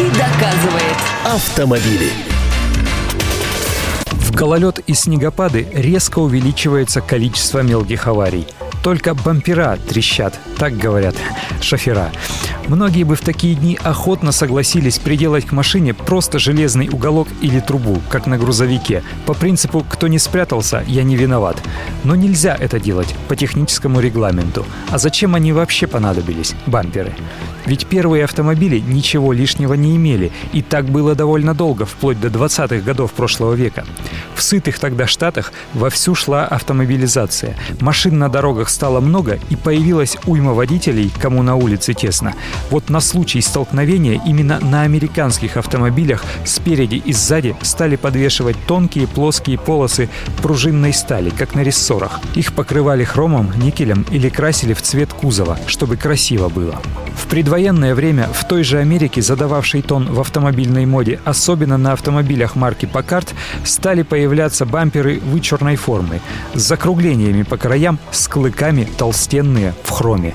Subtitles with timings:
[0.00, 0.96] и доказывает.
[1.26, 2.10] Автомобили.
[4.12, 8.46] В гололед и снегопады резко увеличивается количество мелких аварий.
[8.82, 11.16] Только бампера трещат, так говорят
[11.62, 12.12] шофера.
[12.68, 17.98] Многие бы в такие дни охотно согласились приделать к машине просто железный уголок или трубу,
[18.10, 19.02] как на грузовике.
[19.24, 21.56] По принципу «кто не спрятался, я не виноват».
[22.04, 24.66] Но нельзя это делать по техническому регламенту.
[24.90, 27.14] А зачем они вообще понадобились, бамперы?
[27.66, 32.80] Ведь первые автомобили ничего лишнего не имели, и так было довольно долго, вплоть до 20-х
[32.80, 33.84] годов прошлого века.
[34.34, 37.56] В сытых тогда штатах вовсю шла автомобилизация.
[37.80, 42.34] Машин на дорогах стало много, и появилась уйма водителей, кому на улице тесно.
[42.70, 49.58] Вот на случай столкновения именно на американских автомобилях спереди и сзади стали подвешивать тонкие плоские
[49.58, 50.08] полосы
[50.42, 52.20] пружинной стали, как на рессорах.
[52.34, 56.80] Их покрывали хромом, никелем или красили в цвет кузова, чтобы красиво было.
[57.14, 62.56] В предвоенное время в той же Америке, задававшей тон в автомобильной моде, особенно на автомобилях
[62.56, 63.28] марки Packard,
[63.64, 66.20] стали появляться бамперы вычурной формы
[66.54, 70.34] с закруглениями по краям, с клыками толстенные в хроме.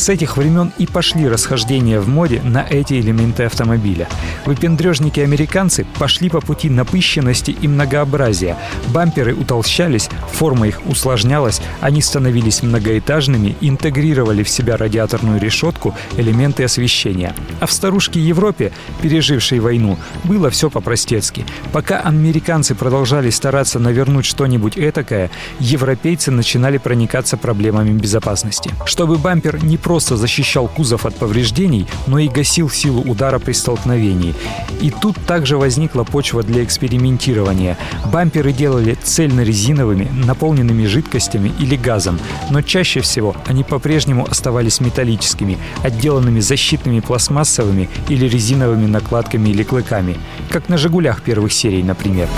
[0.00, 4.08] С этих времен и пошли расхождения в моде на эти элементы автомобиля.
[4.46, 8.56] Выпендрежники-американцы пошли по пути напыщенности и многообразия.
[8.94, 17.34] Бамперы утолщались, форма их усложнялась, они становились многоэтажными, интегрировали в себя радиаторную решетку, элементы освещения.
[17.60, 21.44] А в старушке Европе, пережившей войну, было все по-простецки.
[21.74, 28.70] Пока американцы продолжали стараться навернуть что-нибудь этакое, европейцы начинали проникаться проблемами безопасности.
[28.86, 34.34] Чтобы бампер не просто защищал кузов от повреждений, но и гасил силу удара при столкновении.
[34.80, 37.76] И тут также возникла почва для экспериментирования.
[38.12, 46.40] Бамперы делали цельно-резиновыми, наполненными жидкостями или газом, но чаще всего они по-прежнему оставались металлическими, отделанными
[46.40, 50.16] защитными пластмассовыми или резиновыми накладками или клыками,
[50.50, 52.28] как на «Жигулях» первых серий, например.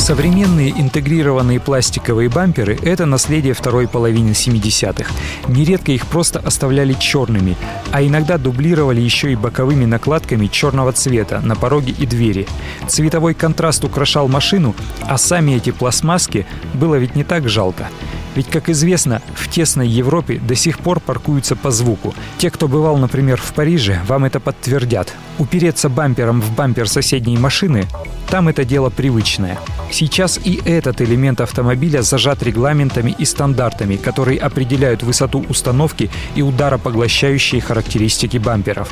[0.00, 5.12] Современные интегрированные пластиковые бамперы– это наследие второй половины 70-х.
[5.46, 7.54] Нередко их просто оставляли черными,
[7.92, 12.48] а иногда дублировали еще и боковыми накладками черного цвета на пороге и двери.
[12.88, 17.88] Цветовой контраст украшал машину, а сами эти пластмасски было ведь не так жалко.
[18.34, 22.14] Ведь, как известно, в тесной Европе до сих пор паркуются по звуку.
[22.38, 25.12] Те, кто бывал, например, в Париже, вам это подтвердят.
[25.38, 27.86] Упереться бампером в бампер соседней машины–
[28.30, 29.58] там это дело привычное.
[29.90, 37.60] Сейчас и этот элемент автомобиля зажат регламентами и стандартами, которые определяют высоту установки и ударопоглощающие
[37.60, 38.90] характеристики бамперов.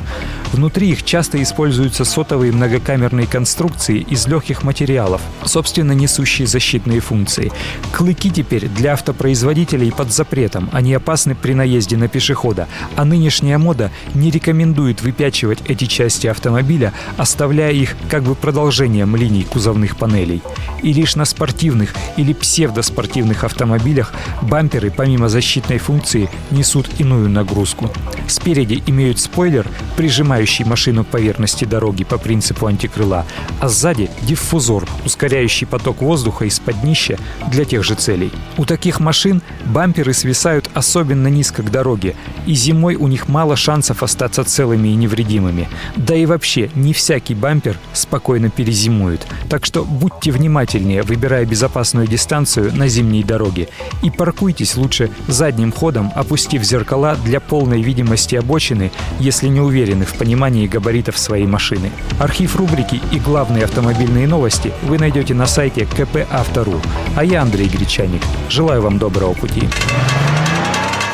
[0.51, 7.51] Внутри их часто используются сотовые многокамерные конструкции из легких материалов, собственно несущие защитные функции.
[7.93, 12.67] Клыки теперь для автопроизводителей под запретом, они опасны при наезде на пешехода,
[12.97, 19.43] а нынешняя мода не рекомендует выпячивать эти части автомобиля, оставляя их как бы продолжением линий
[19.43, 20.41] кузовных панелей.
[20.81, 27.91] И лишь на спортивных или псевдоспортивных автомобилях бамперы, помимо защитной функции, несут иную нагрузку.
[28.27, 29.67] Спереди имеют спойлер,
[29.97, 33.25] прижимающий машину к поверхности дороги по принципу антикрыла,
[33.59, 37.17] а сзади— диффузор, ускоряющий поток воздуха из-под днища
[37.51, 38.31] для тех же целей.
[38.57, 42.15] У таких машин бамперы свисают особенно низко к дороге,
[42.45, 45.67] и зимой у них мало шансов остаться целыми и невредимыми.
[45.95, 49.18] Да и вообще, не всякий бампер спокойно перезимует.
[49.49, 53.69] Так что будьте внимательнее, выбирая безопасную дистанцию на зимней дороге.
[54.03, 60.13] И паркуйтесь лучше задним ходом, опустив зеркала для полной видимости обочины, если не уверены в
[60.13, 61.91] понимании габаритов своей машины.
[62.19, 65.87] Архив рубрики и главные автомобильные новости вы найдете на сайте
[66.29, 66.81] Автору.
[67.15, 68.21] А я Андрей Гречаник.
[68.49, 69.67] Желаю вам доброго пути.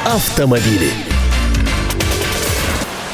[0.05, 1.14] Автомобили.